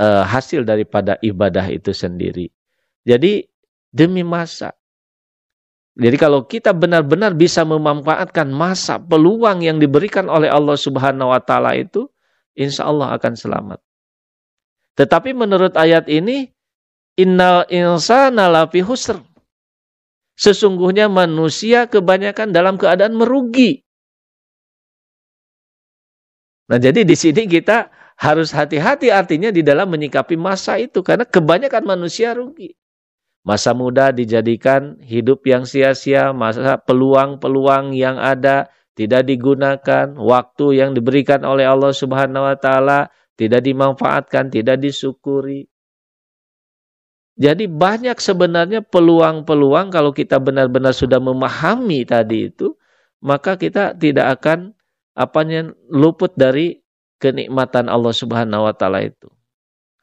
uh, 0.00 0.24
hasil 0.26 0.66
daripada 0.66 1.18
ibadah 1.20 1.66
itu 1.70 1.94
sendiri. 1.94 2.50
Jadi 3.04 3.44
demi 3.92 4.24
masa. 4.24 4.74
Jadi 5.94 6.16
kalau 6.18 6.42
kita 6.42 6.74
benar-benar 6.74 7.38
bisa 7.38 7.62
memanfaatkan 7.62 8.50
masa 8.50 8.98
peluang 8.98 9.62
yang 9.62 9.78
diberikan 9.78 10.26
oleh 10.26 10.50
Allah 10.50 10.74
Subhanahu 10.74 11.30
wa 11.30 11.38
taala 11.38 11.78
itu, 11.78 12.10
insya 12.58 12.90
Allah 12.90 13.14
akan 13.14 13.32
selamat. 13.38 13.78
Tetapi 14.98 15.30
menurut 15.30 15.78
ayat 15.78 16.10
ini, 16.10 16.50
innal 17.14 17.62
insana 17.70 18.50
lafi 18.50 18.82
husr. 18.82 19.22
Sesungguhnya 20.34 21.06
manusia 21.06 21.86
kebanyakan 21.86 22.50
dalam 22.50 22.74
keadaan 22.74 23.14
merugi. 23.14 23.86
Nah, 26.66 26.78
jadi 26.82 27.06
di 27.06 27.14
sini 27.14 27.46
kita 27.46 27.86
harus 28.14 28.54
hati-hati 28.54 29.10
artinya 29.10 29.50
di 29.50 29.66
dalam 29.66 29.90
menyikapi 29.90 30.38
masa 30.38 30.78
itu 30.78 31.02
karena 31.02 31.26
kebanyakan 31.26 31.82
manusia 31.84 32.34
rugi. 32.34 32.74
Masa 33.44 33.76
muda 33.76 34.08
dijadikan 34.08 34.96
hidup 35.04 35.44
yang 35.44 35.68
sia-sia, 35.68 36.32
masa 36.32 36.80
peluang-peluang 36.80 37.92
yang 37.92 38.16
ada 38.16 38.72
tidak 38.96 39.28
digunakan, 39.28 40.16
waktu 40.16 40.80
yang 40.80 40.96
diberikan 40.96 41.44
oleh 41.44 41.68
Allah 41.68 41.92
Subhanahu 41.92 42.46
wa 42.46 42.56
taala 42.56 43.12
tidak 43.34 43.66
dimanfaatkan, 43.66 44.48
tidak 44.48 44.80
disyukuri. 44.80 45.66
Jadi 47.34 47.66
banyak 47.66 48.14
sebenarnya 48.22 48.86
peluang-peluang 48.86 49.90
kalau 49.90 50.14
kita 50.14 50.38
benar-benar 50.38 50.94
sudah 50.94 51.18
memahami 51.18 52.06
tadi 52.06 52.54
itu, 52.54 52.78
maka 53.18 53.58
kita 53.58 53.98
tidak 53.98 54.38
akan 54.40 54.70
apanya 55.18 55.74
luput 55.90 56.30
dari 56.38 56.83
kenikmatan 57.18 57.90
Allah 57.90 58.14
Subhanahu 58.14 58.66
wa 58.66 58.74
taala 58.74 59.04
itu. 59.04 59.30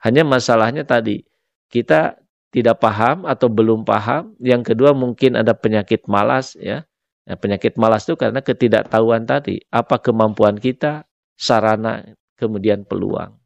Hanya 0.01 0.25
masalahnya 0.25 0.81
tadi, 0.81 1.21
kita 1.69 2.17
tidak 2.51 2.83
paham 2.83 3.23
atau 3.23 3.47
belum 3.47 3.87
paham. 3.87 4.35
Yang 4.43 4.73
kedua 4.75 4.91
mungkin 4.91 5.39
ada 5.39 5.55
penyakit 5.55 6.05
malas 6.05 6.53
ya. 6.59 6.83
ya 7.23 7.35
penyakit 7.39 7.79
malas 7.79 8.03
itu 8.03 8.19
karena 8.19 8.43
ketidaktahuan 8.43 9.23
tadi. 9.23 9.63
Apa 9.71 10.01
kemampuan 10.01 10.59
kita, 10.59 11.07
sarana, 11.39 12.03
kemudian 12.35 12.83
peluang. 12.83 13.39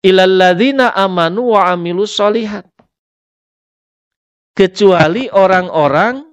Ilalladzina 0.00 0.96
amanu 0.96 1.54
wa 1.54 1.70
amilu 1.70 2.08
solihat. 2.08 2.66
Kecuali 4.56 5.30
orang-orang 5.30 6.26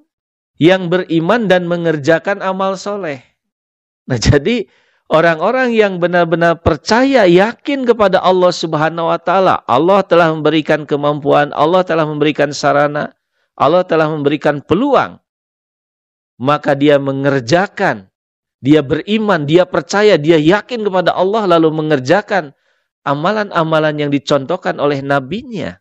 yang 0.57 0.89
beriman 0.89 1.45
dan 1.45 1.69
mengerjakan 1.69 2.41
amal 2.41 2.73
soleh. 2.79 3.21
Nah 4.09 4.17
jadi 4.17 4.65
Orang-orang 5.07 5.71
yang 5.71 6.03
benar-benar 6.03 6.59
percaya, 6.59 7.23
yakin 7.23 7.87
kepada 7.87 8.19
Allah 8.19 8.51
Subhanahu 8.51 9.07
wa 9.07 9.15
taala. 9.15 9.63
Allah 9.63 10.03
telah 10.03 10.35
memberikan 10.35 10.83
kemampuan, 10.83 11.55
Allah 11.55 11.87
telah 11.87 12.03
memberikan 12.03 12.51
sarana, 12.51 13.15
Allah 13.55 13.87
telah 13.87 14.11
memberikan 14.11 14.59
peluang. 14.59 15.15
Maka 16.35 16.75
dia 16.75 16.99
mengerjakan, 16.99 18.11
dia 18.59 18.83
beriman, 18.83 19.47
dia 19.47 19.63
percaya, 19.63 20.19
dia 20.19 20.35
yakin 20.35 20.83
kepada 20.83 21.15
Allah 21.15 21.55
lalu 21.55 21.71
mengerjakan 21.71 22.51
amalan-amalan 23.07 23.95
yang 23.95 24.11
dicontohkan 24.11 24.75
oleh 24.75 24.99
nabinya. 24.99 25.79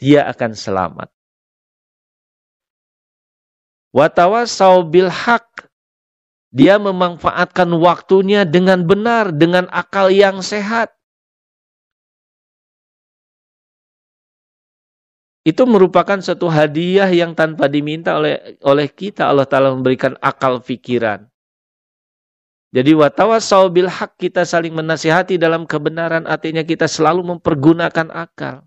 Dia 0.00 0.32
akan 0.32 0.56
selamat. 0.56 1.08
Watawasau 3.92 4.88
bil 4.88 5.12
haq 5.12 5.68
dia 6.52 6.76
memanfaatkan 6.76 7.72
waktunya 7.80 8.44
dengan 8.44 8.84
benar, 8.84 9.32
dengan 9.32 9.72
akal 9.72 10.12
yang 10.12 10.44
sehat. 10.44 10.92
Itu 15.42 15.66
merupakan 15.66 16.22
satu 16.22 16.46
hadiah 16.46 17.10
yang 17.10 17.34
tanpa 17.34 17.66
diminta 17.66 18.14
oleh 18.14 18.60
oleh 18.62 18.86
kita. 18.86 19.26
Allah 19.26 19.48
Ta'ala 19.48 19.74
memberikan 19.74 20.14
akal 20.22 20.62
fikiran. 20.62 21.26
Jadi 22.72 22.94
watawasau 22.94 23.68
bil 23.68 23.90
hak 23.90 24.16
kita 24.16 24.46
saling 24.46 24.72
menasihati 24.72 25.36
dalam 25.36 25.66
kebenaran 25.66 26.24
artinya 26.30 26.62
kita 26.62 26.86
selalu 26.86 27.36
mempergunakan 27.36 28.08
akal. 28.14 28.64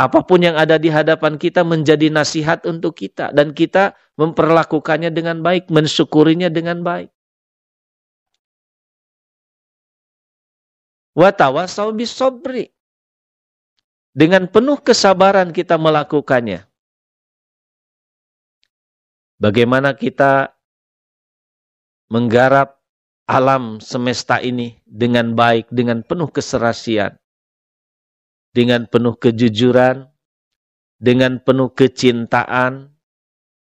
Apa 0.00 0.24
pun 0.24 0.40
yang 0.40 0.56
ada 0.56 0.80
di 0.80 0.88
hadapan 0.88 1.36
kita 1.36 1.60
menjadi 1.60 2.08
nasihat 2.08 2.64
untuk 2.64 2.96
kita. 2.96 3.36
Dan 3.36 3.52
kita 3.52 3.92
memperlakukannya 4.16 5.12
dengan 5.12 5.44
baik, 5.44 5.68
mensyukurinya 5.68 6.48
dengan 6.48 6.80
baik. 6.80 7.12
Watawasau 11.12 11.92
bisobri. 11.92 12.72
Dengan 14.16 14.48
penuh 14.48 14.80
kesabaran 14.80 15.52
kita 15.52 15.76
melakukannya. 15.76 16.64
Bagaimana 19.36 19.92
kita 19.92 20.56
menggarap 22.08 22.80
alam 23.28 23.84
semesta 23.84 24.40
ini 24.40 24.80
dengan 24.88 25.36
baik, 25.36 25.68
dengan 25.68 26.00
penuh 26.00 26.32
keserasian 26.32 27.19
dengan 28.50 28.86
penuh 28.86 29.14
kejujuran, 29.14 30.10
dengan 30.98 31.38
penuh 31.40 31.70
kecintaan, 31.72 32.90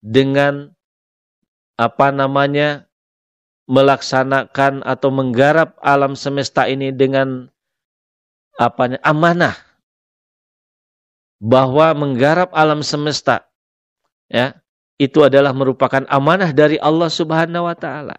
dengan 0.03 0.75
apa 1.79 2.11
namanya 2.12 2.90
melaksanakan 3.71 4.83
atau 4.83 5.09
menggarap 5.14 5.79
alam 5.81 6.18
semesta 6.18 6.66
ini 6.66 6.92
dengan 6.92 7.49
apa 8.61 9.01
amanah 9.01 9.57
bahwa 11.40 11.90
menggarap 11.97 12.53
alam 12.53 12.85
semesta 12.85 13.49
ya 14.29 14.62
itu 15.01 15.25
adalah 15.25 15.51
merupakan 15.51 16.07
amanah 16.07 16.55
dari 16.55 16.79
Allah 16.79 17.11
Subhanahu 17.11 17.66
wa 17.66 17.75
taala. 17.75 18.16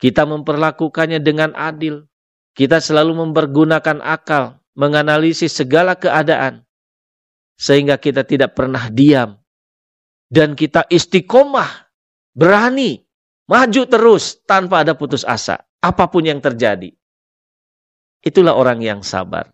Kita 0.00 0.24
memperlakukannya 0.24 1.20
dengan 1.20 1.52
adil. 1.52 2.08
Kita 2.56 2.80
selalu 2.80 3.20
mempergunakan 3.20 4.00
akal, 4.00 4.59
menganalisis 4.80 5.52
segala 5.52 5.92
keadaan 5.92 6.64
sehingga 7.60 8.00
kita 8.00 8.24
tidak 8.24 8.56
pernah 8.56 8.88
diam. 8.88 9.36
Dan 10.30 10.54
kita 10.56 10.86
istiqomah 10.88 11.90
berani 12.32 13.02
maju 13.50 13.82
terus 13.90 14.38
tanpa 14.46 14.86
ada 14.86 14.94
putus 14.94 15.26
asa 15.26 15.60
apa 15.82 16.06
pun 16.06 16.24
yang 16.24 16.38
terjadi. 16.40 16.94
Itulah 18.22 18.54
orang 18.54 18.78
yang 18.78 19.02
sabar. 19.02 19.50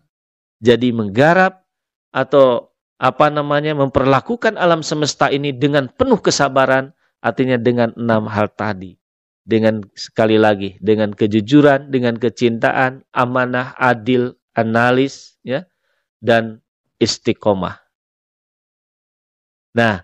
Jadi 0.61 0.93
menggarap 0.93 1.65
atau 2.13 2.69
apa 3.01 3.33
namanya 3.33 3.73
memperlakukan 3.73 4.53
alam 4.53 4.85
semesta 4.85 5.33
ini 5.33 5.49
dengan 5.49 5.89
penuh 5.89 6.21
kesabaran 6.21 6.93
artinya 7.25 7.57
dengan 7.57 7.89
enam 7.97 8.29
hal 8.29 8.53
tadi. 8.53 8.95
Dengan 9.47 9.81
sekali 9.97 10.37
lagi 10.37 10.77
dengan 10.77 11.09
kejujuran 11.09 11.89
dengan 11.89 12.21
kecintaan 12.21 13.01
amanah 13.17 13.73
adil 13.81 14.37
analis 14.57 15.37
ya 15.45 15.69
dan 16.17 16.57
istiqomah. 16.97 17.77
Nah, 19.77 20.01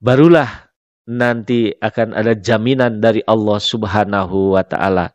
barulah 0.00 0.72
nanti 1.04 1.68
akan 1.76 2.16
ada 2.16 2.32
jaminan 2.32 3.04
dari 3.04 3.20
Allah 3.28 3.60
Subhanahu 3.60 4.56
wa 4.56 4.64
taala. 4.64 5.12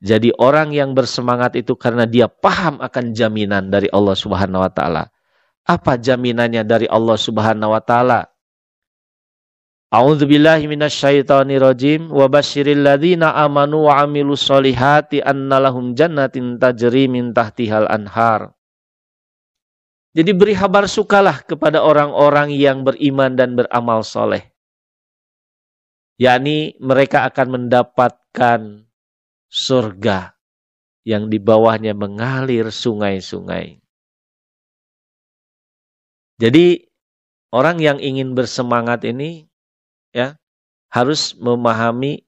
Jadi 0.00 0.32
orang 0.40 0.72
yang 0.72 0.96
bersemangat 0.96 1.58
itu 1.60 1.76
karena 1.76 2.08
dia 2.08 2.30
paham 2.30 2.80
akan 2.80 3.12
jaminan 3.12 3.68
dari 3.68 3.90
Allah 3.92 4.16
Subhanahu 4.16 4.64
wa 4.64 4.72
taala. 4.72 5.10
Apa 5.66 6.00
jaminannya 6.00 6.64
dari 6.64 6.88
Allah 6.88 7.18
Subhanahu 7.20 7.76
wa 7.76 7.82
taala? 7.84 8.30
A'udzu 9.90 10.30
billahi 10.30 10.70
minasyaitonir 10.70 11.66
rajim 11.66 12.14
wa 12.14 12.30
basyiril 12.30 12.86
ladzina 12.86 13.34
amanu 13.34 13.90
wa 13.90 13.98
amilus 14.06 14.46
solihati 14.46 15.18
annalahum 15.18 15.98
jannatin 15.98 16.62
tajri 16.62 17.10
min 17.10 17.34
tahtihal 17.34 17.90
anhar. 17.90 18.54
Jadi 20.14 20.30
beri 20.30 20.54
kabar 20.54 20.86
sukalah 20.86 21.42
kepada 21.42 21.82
orang-orang 21.82 22.54
yang 22.54 22.86
beriman 22.86 23.34
dan 23.34 23.58
beramal 23.58 24.06
soleh. 24.06 24.46
yakni 26.20 26.76
mereka 26.78 27.26
akan 27.26 27.48
mendapatkan 27.58 28.86
surga 29.50 30.38
yang 31.02 31.26
di 31.26 31.42
bawahnya 31.42 31.98
mengalir 31.98 32.70
sungai-sungai. 32.70 33.82
Jadi 36.38 36.66
orang 37.50 37.82
yang 37.82 37.98
ingin 37.98 38.38
bersemangat 38.38 39.02
ini 39.08 39.49
ya 40.10 40.38
harus 40.90 41.38
memahami 41.38 42.26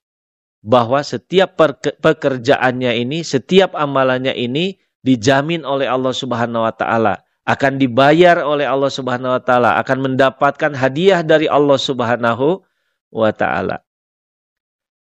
bahwa 0.63 1.03
setiap 1.03 1.59
pekerjaannya 1.99 3.03
ini, 3.03 3.27
setiap 3.27 3.75
amalannya 3.75 4.33
ini 4.33 4.79
dijamin 5.03 5.67
oleh 5.67 5.91
Allah 5.91 6.15
Subhanahu 6.15 6.63
wa 6.63 6.71
taala, 6.71 7.19
akan 7.43 7.83
dibayar 7.83 8.39
oleh 8.47 8.71
Allah 8.71 8.87
Subhanahu 8.87 9.35
wa 9.35 9.43
taala, 9.43 9.75
akan 9.83 9.99
mendapatkan 10.15 10.73
hadiah 10.79 11.27
dari 11.27 11.51
Allah 11.51 11.75
Subhanahu 11.75 12.63
wa 13.11 13.31
taala. 13.35 13.83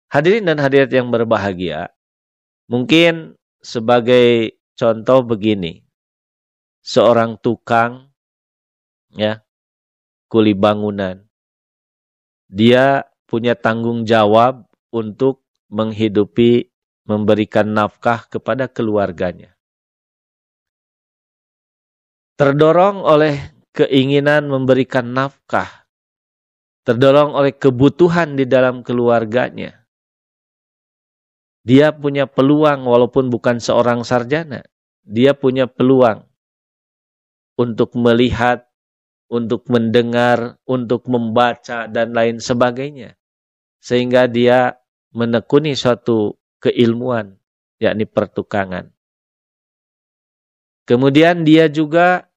Hadirin 0.10 0.50
dan 0.50 0.58
hadirat 0.60 0.92
yang 0.92 1.14
berbahagia, 1.14 1.94
mungkin 2.66 3.38
sebagai 3.62 4.58
contoh 4.74 5.24
begini. 5.24 5.86
Seorang 6.82 7.38
tukang 7.38 8.10
ya, 9.14 9.46
kuli 10.26 10.58
bangunan 10.58 11.31
dia 12.52 13.08
punya 13.32 13.56
tanggung 13.56 14.04
jawab 14.04 14.68
untuk 14.92 15.48
menghidupi, 15.72 16.68
memberikan 17.08 17.72
nafkah 17.72 18.28
kepada 18.28 18.68
keluarganya. 18.68 19.56
Terdorong 22.36 23.08
oleh 23.08 23.56
keinginan 23.72 24.52
memberikan 24.52 25.08
nafkah, 25.16 25.88
terdorong 26.84 27.32
oleh 27.32 27.56
kebutuhan 27.56 28.36
di 28.36 28.44
dalam 28.44 28.84
keluarganya. 28.84 29.88
Dia 31.64 31.94
punya 31.96 32.28
peluang 32.28 32.84
walaupun 32.84 33.32
bukan 33.32 33.62
seorang 33.62 34.04
sarjana, 34.04 34.66
dia 35.06 35.32
punya 35.38 35.70
peluang 35.70 36.26
untuk 37.56 37.94
melihat, 37.94 38.66
untuk 39.32 39.64
mendengar, 39.72 40.60
untuk 40.68 41.08
membaca 41.08 41.88
dan 41.88 42.12
lain 42.12 42.44
sebagainya. 42.44 43.16
Sehingga 43.80 44.28
dia 44.28 44.76
menekuni 45.16 45.72
suatu 45.72 46.36
keilmuan, 46.60 47.40
yakni 47.80 48.04
pertukangan. 48.04 48.92
Kemudian 50.84 51.48
dia 51.48 51.72
juga 51.72 52.28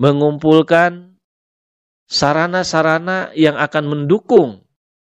mengumpulkan 0.00 1.20
sarana-sarana 2.08 3.36
yang 3.36 3.60
akan 3.60 3.84
mendukung 3.84 4.64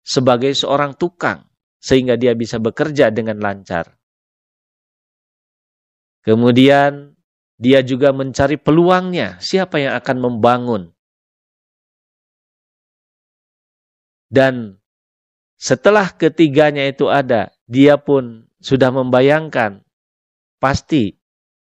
sebagai 0.04 0.52
seorang 0.52 1.00
tukang 1.00 1.48
sehingga 1.80 2.20
dia 2.20 2.36
bisa 2.36 2.60
bekerja 2.60 3.08
dengan 3.10 3.40
lancar. 3.40 3.96
Kemudian 6.24 7.16
dia 7.58 7.86
juga 7.86 8.10
mencari 8.12 8.58
peluangnya, 8.58 9.38
siapa 9.40 9.78
yang 9.78 9.94
akan 9.98 10.18
membangun. 10.20 10.84
Dan 14.34 14.82
setelah 15.62 16.10
ketiganya 16.10 16.90
itu 16.90 17.08
ada, 17.08 17.54
dia 17.70 18.02
pun 18.02 18.50
sudah 18.58 18.90
membayangkan, 18.90 19.86
pasti 20.58 21.16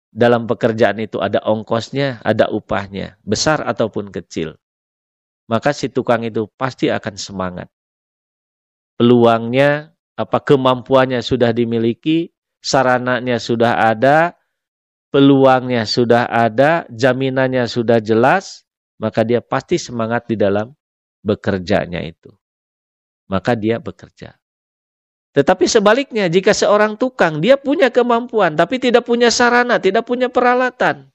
dalam 0.10 0.50
pekerjaan 0.50 1.02
itu 1.02 1.22
ada 1.22 1.42
ongkosnya, 1.46 2.22
ada 2.26 2.50
upahnya, 2.50 3.18
besar 3.26 3.62
ataupun 3.66 4.10
kecil. 4.10 4.58
Maka 5.46 5.74
si 5.76 5.90
tukang 5.92 6.26
itu 6.26 6.50
pasti 6.58 6.90
akan 6.90 7.16
semangat. 7.18 7.68
Peluangnya, 8.98 9.94
apa 10.14 10.40
kemampuannya 10.42 11.20
sudah 11.26 11.52
dimiliki, 11.52 12.32
sarananya 12.62 13.42
sudah 13.42 13.90
ada, 13.90 14.38
peluangnya 15.14 15.86
sudah 15.86 16.26
ada, 16.26 16.90
jaminannya 16.90 17.70
sudah 17.70 18.02
jelas, 18.02 18.66
maka 18.98 19.22
dia 19.22 19.46
pasti 19.46 19.78
semangat 19.78 20.26
di 20.26 20.34
dalam 20.34 20.74
bekerjanya 21.22 22.02
itu 22.02 22.34
maka 23.34 23.58
dia 23.58 23.80
bekerja. 23.80 24.36
Tetapi 25.34 25.66
sebaliknya, 25.66 26.30
jika 26.30 26.54
seorang 26.54 26.94
tukang, 26.94 27.42
dia 27.42 27.58
punya 27.58 27.90
kemampuan, 27.90 28.54
tapi 28.54 28.78
tidak 28.78 29.10
punya 29.10 29.34
sarana, 29.34 29.82
tidak 29.82 30.06
punya 30.06 30.30
peralatan. 30.30 31.10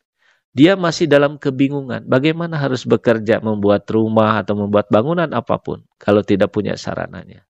Dia 0.51 0.75
masih 0.75 1.07
dalam 1.07 1.39
kebingungan. 1.39 2.03
Bagaimana 2.11 2.59
harus 2.59 2.83
bekerja, 2.83 3.39
membuat 3.39 3.87
rumah 3.87 4.43
atau 4.43 4.59
membuat 4.59 4.91
bangunan 4.91 5.31
apa 5.31 5.63
pun, 5.63 5.87
kalau 6.03 6.27
tidak 6.27 6.51
punya 6.51 6.75
sarananya. 6.75 7.47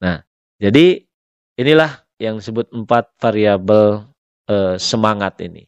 Nah, 0.00 0.24
jadi 0.56 1.04
inilah 1.60 2.00
yang 2.16 2.40
disebut 2.40 2.72
empat 2.72 3.12
variabel 3.20 4.08
eh, 4.48 4.74
semangat 4.80 5.38
ini. 5.42 5.66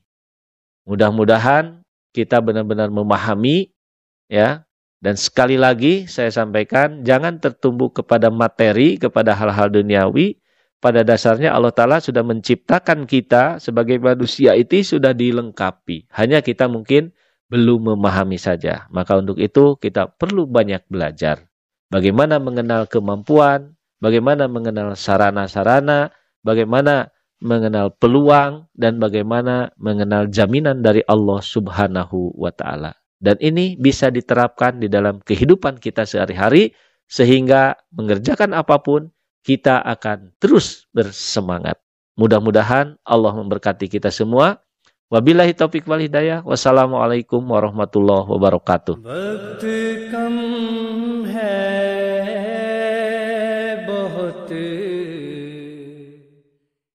Mudah-mudahan 0.88 1.84
kita 2.16 2.40
benar-benar 2.40 2.88
memahami 2.88 3.70
ya 4.26 4.68
dan 4.98 5.14
sekali 5.14 5.54
lagi 5.54 6.10
saya 6.10 6.30
sampaikan, 6.34 7.06
jangan 7.06 7.38
tertumbuh 7.38 7.94
kepada 7.94 8.34
materi, 8.34 8.98
kepada 8.98 9.34
hal-hal 9.34 9.70
duniawi. 9.70 10.38
Pada 10.78 11.02
dasarnya 11.02 11.50
Allah 11.50 11.74
Ta'ala 11.74 11.98
sudah 11.98 12.22
menciptakan 12.22 13.02
kita 13.02 13.58
sebagai 13.58 13.98
manusia 13.98 14.54
itu 14.54 14.78
sudah 14.78 15.10
dilengkapi. 15.10 16.06
Hanya 16.14 16.38
kita 16.38 16.70
mungkin 16.70 17.10
belum 17.50 17.94
memahami 17.94 18.38
saja. 18.38 18.86
Maka 18.94 19.18
untuk 19.18 19.42
itu 19.42 19.74
kita 19.74 20.06
perlu 20.06 20.46
banyak 20.46 20.86
belajar. 20.86 21.50
Bagaimana 21.90 22.38
mengenal 22.38 22.86
kemampuan, 22.86 23.74
bagaimana 23.98 24.46
mengenal 24.46 24.94
sarana-sarana, 24.94 26.14
bagaimana 26.46 27.10
mengenal 27.38 27.94
peluang, 27.94 28.66
dan 28.74 28.98
bagaimana 28.98 29.70
mengenal 29.79 30.27
jaminan 30.31 30.83
dari 30.83 31.03
Allah 31.07 31.38
Subhanahu 31.42 32.35
wa 32.35 32.51
Ta'ala. 32.51 32.94
Dan 33.18 33.35
ini 33.42 33.74
bisa 33.74 34.14
diterapkan 34.14 34.79
di 34.79 34.87
dalam 34.87 35.18
kehidupan 35.18 35.83
kita 35.83 36.07
sehari-hari 36.07 36.70
sehingga 37.11 37.74
mengerjakan 37.90 38.55
apa 38.55 38.79
pun 38.79 39.11
kita 39.42 39.83
akan 39.83 40.35
terus 40.38 40.87
bersemangat. 40.94 41.79
Mudah-mudahan 42.18 42.98
Allah 43.03 43.33
memberkati 43.35 43.90
kita 43.90 44.11
semua. 44.11 44.62
Wabillahi 45.09 45.57
taufik 45.57 45.88
wal 45.88 46.05
hidayah. 46.05 46.44
Wassalamualaikum 46.44 47.40
warahmatullahi 47.40 48.29
wabarakatuh. 48.29 49.01